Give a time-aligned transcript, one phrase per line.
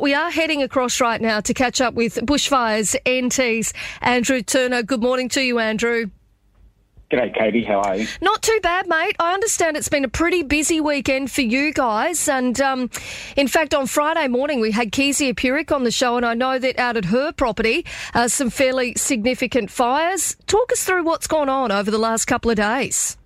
[0.00, 4.82] we are heading across right now to catch up with Bushfires NT's Andrew Turner.
[4.82, 6.10] Good morning to you, Andrew.
[7.10, 7.64] G'day, Katie.
[7.64, 8.06] How are you?
[8.22, 9.16] Not too bad, mate.
[9.18, 12.28] I understand it's been a pretty busy weekend for you guys.
[12.28, 12.88] And um,
[13.36, 16.58] in fact, on Friday morning, we had Kezia Purick on the show, and I know
[16.58, 20.36] that out at her property, uh, some fairly significant fires.
[20.46, 23.16] Talk us through what's gone on over the last couple of days.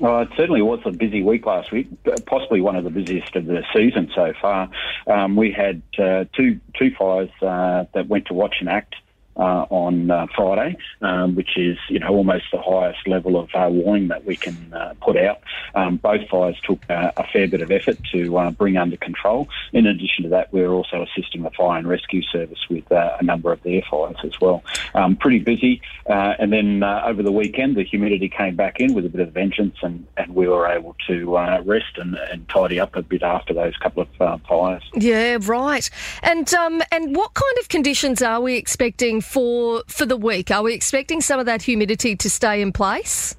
[0.00, 1.88] Well, it certainly was a busy week last week,
[2.26, 4.70] possibly one of the busiest of the season so far.
[5.08, 8.94] Um, we had uh, two two fires uh, that went to watch and act
[9.38, 13.68] uh, on uh, Friday, um, which is you know almost the highest level of uh,
[13.70, 15.40] warning that we can uh, put out.
[15.74, 19.48] Um, both fires took uh, a fair bit of effort to uh, bring under control.
[19.72, 23.52] In addition to that, we're also assisting the fire and rescue service with a number
[23.52, 24.64] of their fires as well.
[24.94, 29.08] Um, pretty busy, and then over the weekend the humidity came back in with a
[29.08, 33.02] bit of vengeance, and, and we were able to rest and, and, tidy up a
[33.02, 34.82] bit after those couple of fires.
[34.94, 35.88] Yeah, right.
[36.22, 39.20] And um, and what kind of conditions are we expecting?
[39.28, 40.50] For for the week?
[40.50, 43.36] Are we expecting some of that humidity to stay in place?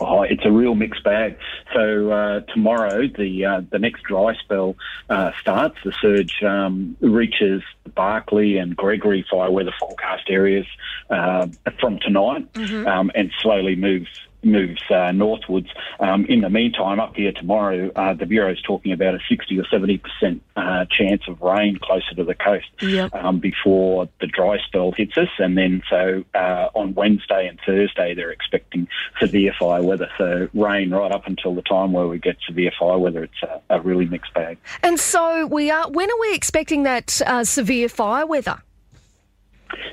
[0.00, 1.36] Oh, it's a real mixed bag.
[1.74, 4.76] So uh, tomorrow, the uh, the next dry spell
[5.08, 5.76] uh, starts.
[5.84, 7.62] The surge um, reaches
[7.94, 10.66] Barkly and Gregory fire weather forecast areas
[11.10, 11.48] uh,
[11.80, 12.86] from tonight, mm-hmm.
[12.86, 14.08] um, and slowly moves
[14.42, 15.68] moves uh, northwards.
[16.00, 19.58] Um, in the meantime, up here tomorrow, uh, the Bureau is talking about a 60
[19.58, 23.14] or 70% uh, chance of rain closer to the coast yep.
[23.14, 25.28] um, before the dry spell hits us.
[25.38, 28.88] And then, so uh, on Wednesday and Thursday, they're expecting
[29.20, 30.10] severe fire weather.
[30.18, 33.24] So, rain right up until the time where we get severe fire weather.
[33.24, 34.58] It's a, a really mixed bag.
[34.82, 35.88] And so, we are.
[35.90, 38.62] when are we expecting that uh, severe fire weather?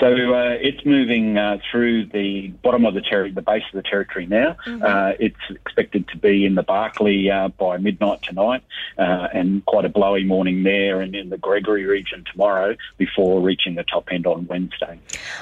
[0.00, 3.88] So uh, it's moving uh, through the bottom of the territory, the base of the
[3.88, 4.56] territory now.
[4.66, 4.82] Mm-hmm.
[4.82, 8.62] Uh, it's expected to be in the Barkly uh, by midnight tonight,
[8.98, 13.74] uh, and quite a blowy morning there, and in the Gregory region tomorrow before reaching
[13.74, 14.98] the top end on Wednesday.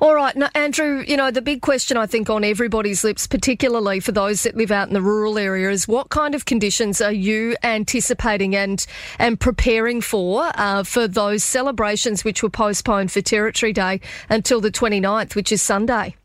[0.00, 4.00] All right, now Andrew, you know the big question I think on everybody's lips, particularly
[4.00, 7.12] for those that live out in the rural area, is what kind of conditions are
[7.12, 8.84] you anticipating and
[9.18, 14.00] and preparing for uh, for those celebrations which were postponed for Territory Day?
[14.28, 16.16] Until the 29th, which is Sunday.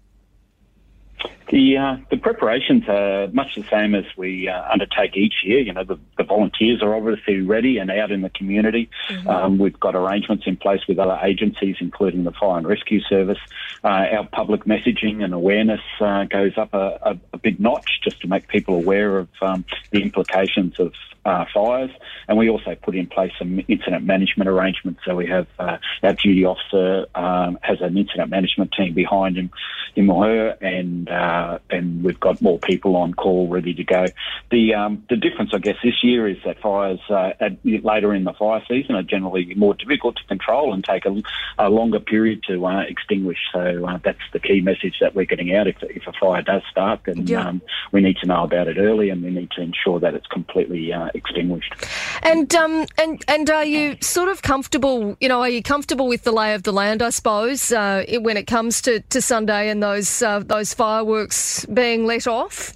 [1.53, 5.59] The uh, the preparations are much the same as we uh, undertake each year.
[5.59, 8.89] You know, the, the, volunteers are obviously ready and out in the community.
[9.07, 9.29] Mm-hmm.
[9.29, 13.37] Um, we've got arrangements in place with other agencies, including the Fire and Rescue Service.
[13.83, 18.21] Uh, our public messaging and awareness uh, goes up a, a, a, big notch just
[18.21, 20.93] to make people aware of um, the implications of
[21.25, 21.91] uh, fires.
[22.27, 25.01] And we also put in place some incident management arrangements.
[25.05, 29.51] So we have uh, our duty officer um, has an incident management team behind him,
[29.95, 34.05] him or her, and uh, and we've got more people on call ready to go.
[34.51, 38.23] The um, the difference, I guess, this year is that fires uh, at, later in
[38.23, 41.21] the fire season are generally more difficult to control and take a,
[41.57, 43.39] a longer period to extinguish.
[43.51, 45.67] So uh, that's the key message that we're getting out.
[45.67, 47.47] If, if a fire does start, then yeah.
[47.47, 47.61] um,
[47.91, 50.93] we need to know about it early, and we need to ensure that it's completely
[51.13, 51.73] extinguished.
[52.21, 55.17] And um and and are you sort of comfortable?
[55.19, 57.01] You know, are you comfortable with the lay of the land?
[57.01, 62.05] I suppose uh, when it comes to, to Sunday and those uh, those fireworks being
[62.05, 62.73] let off.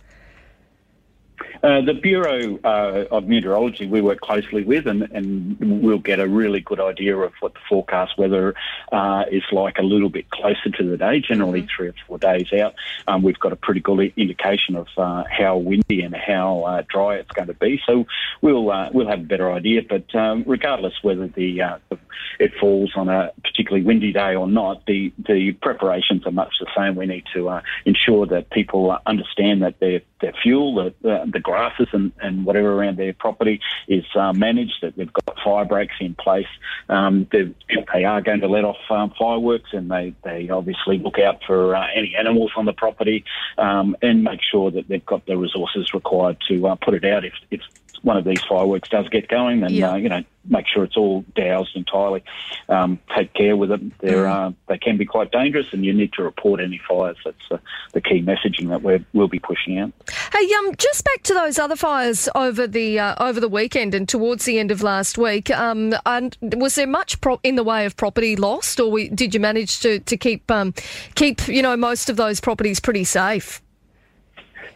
[1.64, 6.28] Uh, the Bureau uh, of Meteorology we work closely with, and, and, we'll get a
[6.28, 8.56] really good idea of what the forecast weather
[8.92, 11.76] uh, is like a little bit closer to the day, generally mm-hmm.
[11.76, 12.74] three or four days out.
[13.08, 17.16] Um, we've got a pretty good indication of uh, how windy and how uh, dry
[17.16, 18.06] it's going to be, so
[18.42, 19.82] we'll we'll have a better idea.
[19.88, 22.00] But um, regardless whether the, the,
[22.40, 26.68] it falls on a particularly windy day or not, the the preparations are much the
[26.78, 26.96] same.
[26.96, 32.12] We need to ensure that people understand that their their fuel, the, the grasses and,
[32.22, 36.48] and whatever around their property is uh, managed, that they've got fire breaks in place.
[36.90, 41.44] Um, they are going to let off um, fireworks and they, they obviously look out
[41.46, 43.26] for uh, any animals on the property
[43.58, 47.24] um, and make sure that they've got the resources required to uh, put it out
[47.24, 47.62] if, if
[48.04, 49.92] one of these fireworks does get going, then yeah.
[49.92, 52.24] uh, you know make sure it's all doused entirely.
[52.70, 53.94] Um, take care with them.
[54.00, 54.50] They're mm.
[54.50, 57.18] uh, they can be quite dangerous, and you need to report any fires.
[57.24, 57.58] That's uh,
[57.94, 59.92] the key messaging that we will be pushing out.
[60.32, 64.08] Hey, um, just back to those other fires over the uh, over the weekend and
[64.08, 65.50] towards the end of last week.
[65.52, 69.34] Um, and was there much pro- in the way of property lost, or we, did
[69.34, 70.74] you manage to to keep um,
[71.16, 73.62] keep you know most of those properties pretty safe?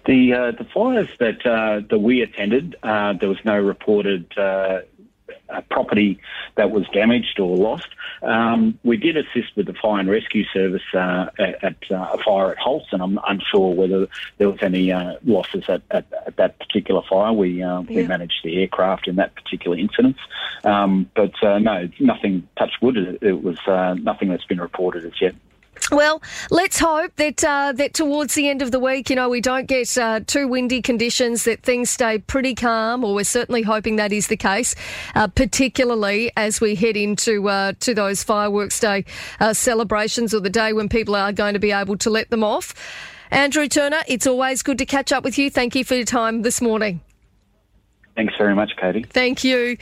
[0.06, 4.25] The uh, the fires that uh, that we attended, uh, there was no reported
[5.51, 6.19] uh, a, property
[6.56, 7.88] that was damaged or lost.
[8.21, 12.18] Um, we did assist with the fire and rescue service uh, at, at uh, a
[12.24, 14.07] fire at Holtze, and I'm unsure whether
[14.38, 17.33] there was any uh, losses at, at, at, that particular fire.
[17.33, 20.18] We uh, we managed the aircraft in that particular incident,
[20.63, 22.47] um, but uh, no, nothing.
[22.57, 22.97] Touch wood.
[22.97, 25.36] It, it was uh, nothing that's been reported as yet.
[25.89, 29.42] Well, let's hope that uh, that towards the end of the week, you know, we
[29.42, 33.95] don't get uh, too windy conditions, that things stay pretty calm, or we're certainly hoping
[33.98, 34.75] that is the case,
[35.16, 39.06] uh, particularly as we head into uh, to those fireworks day
[39.39, 42.44] uh, celebrations or the day when people are going to be able to let them
[42.44, 42.74] off.
[43.31, 45.50] Andrew Turner, it's always good to catch up with you.
[45.50, 47.01] Thank you for your time this morning.
[48.16, 49.04] Thanks very much, Katie.
[49.04, 49.78] Thank you.